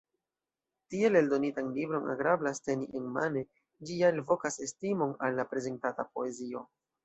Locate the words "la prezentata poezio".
5.43-6.69